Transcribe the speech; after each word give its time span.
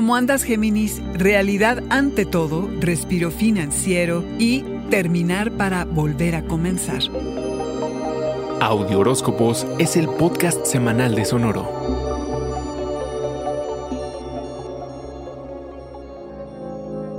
¿Cómo 0.00 0.16
andas, 0.16 0.44
Géminis? 0.44 1.02
Realidad 1.12 1.82
ante 1.90 2.24
todo, 2.24 2.70
respiro 2.80 3.30
financiero 3.30 4.24
y 4.38 4.64
terminar 4.88 5.52
para 5.52 5.84
volver 5.84 6.36
a 6.36 6.42
comenzar. 6.42 7.02
Audio 8.62 9.00
Horóscopos 9.00 9.66
es 9.78 9.96
el 9.98 10.08
podcast 10.08 10.64
semanal 10.64 11.14
de 11.14 11.26
Sonoro. 11.26 11.68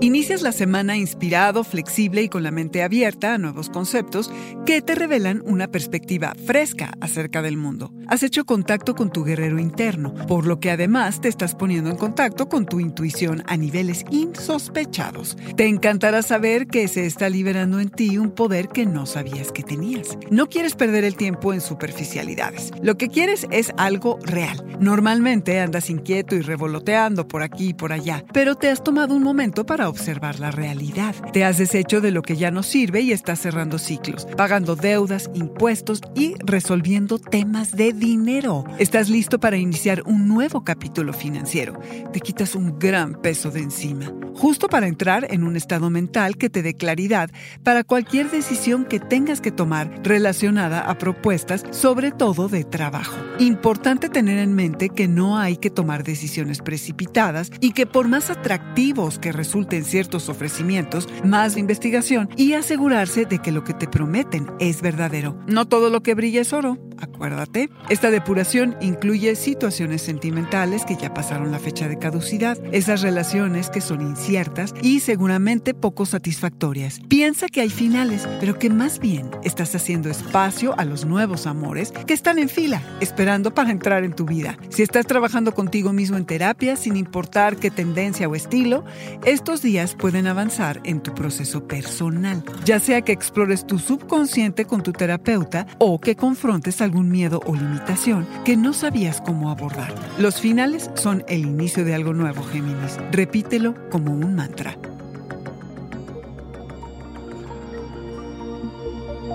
Inicias 0.00 0.40
la 0.40 0.52
semana 0.52 0.96
inspirado, 0.96 1.64
flexible 1.64 2.22
y 2.22 2.28
con 2.30 2.42
la 2.42 2.50
mente 2.50 2.82
abierta 2.82 3.34
a 3.34 3.38
nuevos 3.38 3.68
conceptos 3.68 4.32
que 4.64 4.80
te 4.80 4.94
revelan 4.94 5.42
una 5.44 5.68
perspectiva 5.68 6.32
fresca 6.46 6.94
acerca 7.02 7.42
del 7.42 7.58
mundo. 7.58 7.92
Has 8.08 8.22
hecho 8.22 8.44
contacto 8.44 8.94
con 8.94 9.10
tu 9.10 9.24
guerrero 9.24 9.58
interno, 9.58 10.14
por 10.26 10.46
lo 10.46 10.60
que 10.60 10.70
además 10.70 11.20
te 11.20 11.28
estás 11.28 11.54
poniendo 11.54 11.90
en 11.90 11.96
contacto 11.96 12.48
con 12.48 12.66
tu 12.66 12.80
intuición 12.80 13.42
a 13.46 13.56
niveles 13.56 14.04
insospechados. 14.10 15.36
Te 15.56 15.66
encantará 15.66 16.22
saber 16.22 16.66
que 16.66 16.88
se 16.88 17.06
está 17.06 17.30
liberando 17.30 17.80
en 17.80 17.90
ti 17.90 18.18
un 18.18 18.30
poder 18.30 18.68
que 18.68 18.86
no 18.86 19.06
sabías 19.06 19.52
que 19.52 19.62
tenías. 19.62 20.18
No 20.30 20.48
quieres 20.48 20.74
perder 20.74 21.04
el 21.04 21.16
tiempo 21.16 21.52
en 21.52 21.60
superficialidades. 21.60 22.70
Lo 22.82 22.96
que 22.96 23.08
quieres 23.08 23.46
es 23.50 23.72
algo 23.76 24.18
real. 24.22 24.62
Normalmente 24.80 25.60
andas 25.60 25.88
inquieto 25.88 26.34
y 26.34 26.40
revoloteando 26.40 27.28
por 27.28 27.42
aquí 27.42 27.68
y 27.68 27.74
por 27.74 27.92
allá, 27.92 28.24
pero 28.32 28.56
te 28.56 28.68
has 28.68 28.82
tomado 28.82 29.14
un 29.14 29.22
momento 29.22 29.64
para 29.64 29.88
observar 29.88 30.40
la 30.40 30.50
realidad. 30.50 31.14
Te 31.32 31.44
has 31.44 31.58
deshecho 31.58 32.00
de 32.00 32.10
lo 32.10 32.22
que 32.22 32.36
ya 32.36 32.50
no 32.50 32.62
sirve 32.62 33.00
y 33.00 33.12
estás 33.12 33.40
cerrando 33.40 33.78
ciclos, 33.78 34.26
pagando 34.36 34.76
deudas, 34.76 35.30
impuestos 35.34 36.00
y 36.14 36.34
resolviendo 36.44 37.18
temas 37.18 37.72
de 37.72 37.92
dinero. 38.02 38.64
Estás 38.80 39.08
listo 39.08 39.38
para 39.38 39.56
iniciar 39.56 40.02
un 40.06 40.26
nuevo 40.26 40.64
capítulo 40.64 41.12
financiero. 41.12 41.78
Te 42.12 42.18
quitas 42.18 42.56
un 42.56 42.76
gran 42.76 43.14
peso 43.22 43.52
de 43.52 43.60
encima, 43.60 44.12
justo 44.34 44.66
para 44.66 44.88
entrar 44.88 45.28
en 45.30 45.44
un 45.44 45.54
estado 45.54 45.88
mental 45.88 46.36
que 46.36 46.50
te 46.50 46.62
dé 46.62 46.74
claridad 46.74 47.30
para 47.62 47.84
cualquier 47.84 48.28
decisión 48.28 48.86
que 48.86 48.98
tengas 48.98 49.40
que 49.40 49.52
tomar 49.52 50.00
relacionada 50.02 50.80
a 50.80 50.98
propuestas, 50.98 51.62
sobre 51.70 52.10
todo 52.10 52.48
de 52.48 52.64
trabajo. 52.64 53.16
Importante 53.38 54.08
tener 54.08 54.38
en 54.38 54.52
mente 54.52 54.88
que 54.88 55.06
no 55.06 55.38
hay 55.38 55.56
que 55.56 55.70
tomar 55.70 56.02
decisiones 56.02 56.58
precipitadas 56.58 57.52
y 57.60 57.70
que 57.70 57.86
por 57.86 58.08
más 58.08 58.30
atractivos 58.30 59.20
que 59.20 59.30
resulten 59.30 59.84
ciertos 59.84 60.28
ofrecimientos, 60.28 61.08
más 61.24 61.56
investigación 61.56 62.28
y 62.36 62.54
asegurarse 62.54 63.26
de 63.26 63.38
que 63.38 63.52
lo 63.52 63.62
que 63.62 63.74
te 63.74 63.86
prometen 63.86 64.50
es 64.58 64.82
verdadero. 64.82 65.38
No 65.46 65.68
todo 65.68 65.88
lo 65.88 66.02
que 66.02 66.16
brilla 66.16 66.40
es 66.40 66.52
oro, 66.52 66.78
acuérdate. 67.02 67.68
Esta 67.88 68.10
depuración 68.10 68.76
incluye 68.80 69.36
situaciones 69.36 70.02
sentimentales 70.02 70.84
que 70.84 70.96
ya 70.96 71.12
pasaron 71.12 71.52
la 71.52 71.58
fecha 71.58 71.88
de 71.88 71.98
caducidad, 71.98 72.58
esas 72.72 73.02
relaciones 73.02 73.68
que 73.68 73.80
son 73.80 74.00
inciertas 74.00 74.74
y 74.82 75.00
seguramente 75.00 75.74
poco 75.74 76.06
satisfactorias. 76.06 77.00
Piensa 77.08 77.48
que 77.48 77.60
hay 77.60 77.70
finales, 77.70 78.26
pero 78.40 78.58
que 78.58 78.70
más 78.70 78.98
bien 78.98 79.30
estás 79.44 79.74
haciendo 79.74 80.08
espacio 80.08 80.78
a 80.78 80.84
los 80.84 81.04
nuevos 81.04 81.46
amores 81.46 81.92
que 82.06 82.14
están 82.14 82.38
en 82.38 82.48
fila, 82.48 82.82
esperando 83.00 83.52
para 83.52 83.70
entrar 83.70 84.04
en 84.04 84.14
tu 84.14 84.24
vida. 84.24 84.58
Si 84.70 84.82
estás 84.82 85.06
trabajando 85.06 85.52
contigo 85.54 85.92
mismo 85.92 86.16
en 86.16 86.24
terapia, 86.24 86.76
sin 86.76 86.96
importar 86.96 87.56
qué 87.56 87.70
tendencia 87.70 88.28
o 88.28 88.34
estilo, 88.34 88.84
estos 89.24 89.62
días 89.62 89.94
pueden 89.94 90.26
avanzar 90.26 90.80
en 90.84 91.00
tu 91.00 91.14
proceso 91.14 91.66
personal, 91.66 92.44
ya 92.64 92.80
sea 92.80 93.02
que 93.02 93.12
explores 93.12 93.66
tu 93.66 93.78
subconsciente 93.78 94.64
con 94.64 94.82
tu 94.82 94.92
terapeuta 94.92 95.66
o 95.78 96.00
que 96.00 96.16
confrontes 96.16 96.80
algún 96.92 97.10
miedo 97.10 97.40
o 97.46 97.54
limitación 97.54 98.26
que 98.44 98.54
no 98.54 98.74
sabías 98.74 99.22
cómo 99.22 99.50
abordar. 99.50 99.94
Los 100.18 100.38
finales 100.38 100.90
son 100.92 101.24
el 101.26 101.46
inicio 101.46 101.86
de 101.86 101.94
algo 101.94 102.12
nuevo, 102.12 102.42
Géminis. 102.42 102.98
Repítelo 103.10 103.74
como 103.90 104.12
un 104.12 104.34
mantra. 104.34 104.76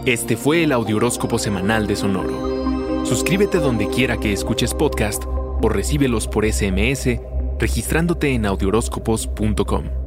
Este 0.05 0.37
fue 0.37 0.63
el 0.63 0.71
Audioróscopo 0.71 1.39
semanal 1.39 1.87
de 1.87 1.95
Sonoro. 1.95 3.05
Suscríbete 3.07 3.57
donde 3.57 3.87
quiera 3.89 4.17
que 4.17 4.33
escuches 4.33 4.75
podcast 4.75 5.23
o 5.25 5.67
recíbelos 5.67 6.27
por 6.27 6.45
SMS 6.45 7.19
registrándote 7.57 8.35
en 8.35 8.45
audioróscopos.com. 8.45 10.06